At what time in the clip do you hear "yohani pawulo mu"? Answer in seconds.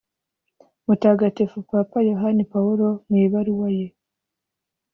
2.09-3.15